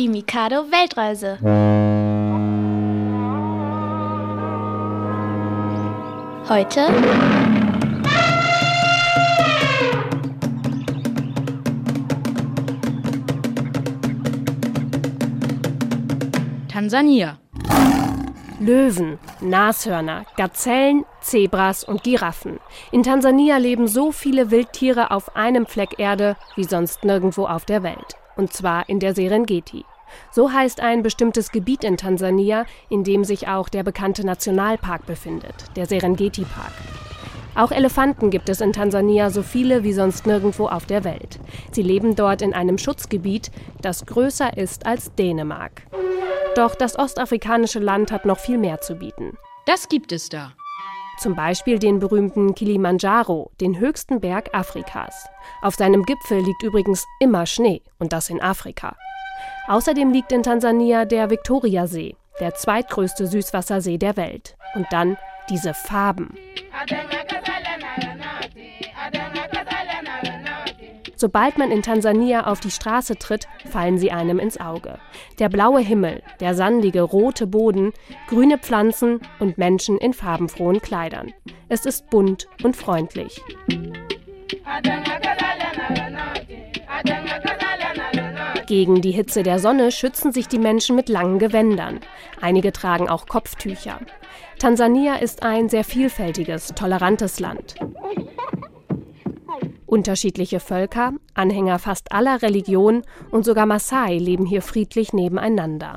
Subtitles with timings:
[0.00, 1.36] Die Mikado Weltreise.
[6.48, 6.86] Heute
[16.66, 17.38] Tansania.
[18.58, 22.58] Löwen, Nashörner, Gazellen, Zebras und Giraffen.
[22.90, 27.82] In Tansania leben so viele Wildtiere auf einem Fleck Erde wie sonst nirgendwo auf der
[27.82, 28.16] Welt.
[28.36, 29.84] Und zwar in der Serengeti.
[30.30, 35.54] So heißt ein bestimmtes Gebiet in Tansania, in dem sich auch der bekannte Nationalpark befindet,
[35.76, 36.72] der Serengeti Park.
[37.56, 41.40] Auch Elefanten gibt es in Tansania so viele wie sonst nirgendwo auf der Welt.
[41.72, 43.50] Sie leben dort in einem Schutzgebiet,
[43.82, 45.82] das größer ist als Dänemark.
[46.54, 49.36] Doch das ostafrikanische Land hat noch viel mehr zu bieten.
[49.66, 50.52] Das gibt es da.
[51.18, 55.26] Zum Beispiel den berühmten Kilimanjaro, den höchsten Berg Afrikas.
[55.60, 58.96] Auf seinem Gipfel liegt übrigens immer Schnee, und das in Afrika.
[59.68, 64.56] Außerdem liegt in Tansania der Viktoriasee, der zweitgrößte Süßwassersee der Welt.
[64.74, 65.16] Und dann
[65.48, 66.34] diese Farben.
[71.20, 74.98] Sobald man in Tansania auf die Straße tritt, fallen sie einem ins Auge.
[75.38, 77.92] Der blaue Himmel, der sandige rote Boden,
[78.26, 81.34] grüne Pflanzen und Menschen in farbenfrohen Kleidern.
[81.68, 83.42] Es ist bunt und freundlich.
[88.70, 91.98] Gegen die Hitze der Sonne schützen sich die Menschen mit langen Gewändern.
[92.40, 93.98] Einige tragen auch Kopftücher.
[94.60, 97.74] Tansania ist ein sehr vielfältiges, tolerantes Land.
[99.86, 105.96] Unterschiedliche Völker, Anhänger fast aller Religionen und sogar Maasai leben hier friedlich nebeneinander.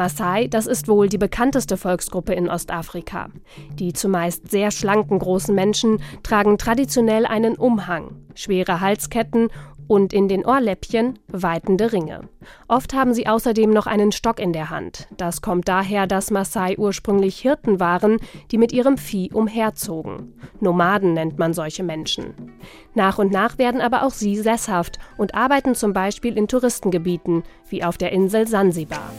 [0.00, 3.28] Maasai, das ist wohl die bekannteste Volksgruppe in Ostafrika.
[3.74, 9.48] Die zumeist sehr schlanken großen Menschen tragen traditionell einen Umhang, schwere Halsketten
[9.88, 12.22] und in den Ohrläppchen weitende Ringe.
[12.66, 15.06] Oft haben sie außerdem noch einen Stock in der Hand.
[15.18, 18.16] Das kommt daher, dass Maasai ursprünglich Hirten waren,
[18.52, 20.32] die mit ihrem Vieh umherzogen.
[20.60, 22.52] Nomaden nennt man solche Menschen.
[22.94, 27.84] Nach und nach werden aber auch sie sesshaft und arbeiten zum Beispiel in Touristengebieten, wie
[27.84, 29.10] auf der Insel Sansibar.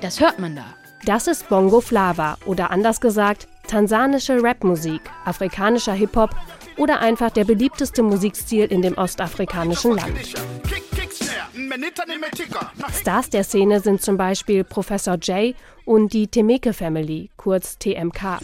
[0.00, 0.64] Das hört man da.
[1.04, 6.30] Das ist Bongo Flava oder anders gesagt tansanische Rapmusik, afrikanischer Hip-Hop
[6.76, 10.34] oder einfach der beliebteste Musikstil in dem ostafrikanischen Land.
[12.98, 15.54] Stars der Szene sind zum Beispiel Professor J
[15.84, 18.38] und die Temeke Family, kurz TMK.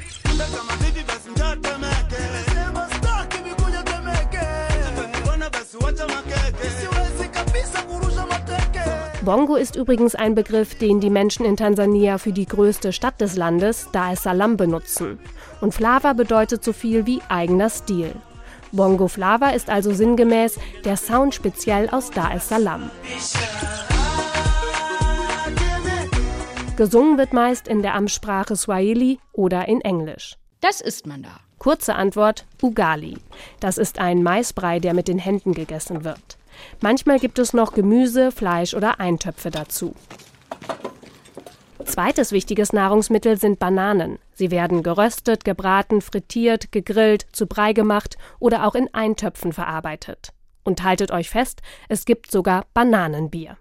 [9.25, 13.37] Bongo ist übrigens ein Begriff, den die Menschen in Tansania für die größte Stadt des
[13.37, 15.19] Landes, Dar es Salaam, benutzen.
[15.63, 18.13] Und Flava bedeutet so viel wie eigener Stil.
[18.71, 22.91] Bongo Flava ist also sinngemäß der Sound speziell aus Dar es Salaam.
[26.77, 30.37] Gesungen wird meist in der Amtssprache Swahili oder in Englisch.
[30.61, 31.41] Das isst man da.
[31.59, 33.17] Kurze Antwort: Ugali.
[33.59, 36.37] Das ist ein Maisbrei, der mit den Händen gegessen wird.
[36.81, 39.95] Manchmal gibt es noch Gemüse, Fleisch oder Eintöpfe dazu.
[41.85, 44.19] Zweites wichtiges Nahrungsmittel sind Bananen.
[44.33, 50.31] Sie werden geröstet, gebraten, frittiert, gegrillt, zu Brei gemacht oder auch in Eintöpfen verarbeitet.
[50.65, 53.59] Und haltet euch fest, es gibt sogar Bananenbier.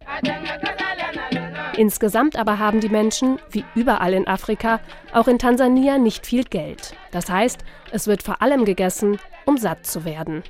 [1.75, 4.79] Insgesamt aber haben die Menschen, wie überall in Afrika,
[5.11, 6.95] auch in Tansania nicht viel Geld.
[7.11, 7.59] Das heißt,
[7.91, 10.43] es wird vor allem gegessen, um satt zu werden.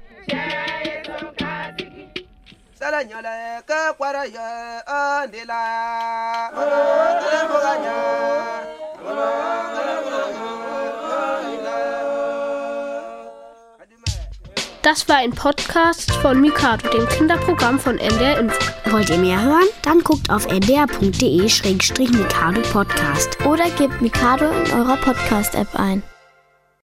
[14.84, 18.60] Das war ein Podcast von Mikado, dem Kinderprogramm von NDR Info.
[18.92, 19.70] Wollt ihr mehr hören?
[19.82, 23.46] Dann guckt auf ndr.de-mikado Podcast.
[23.46, 26.04] Oder gebt Mikado in eurer Podcast-App ein.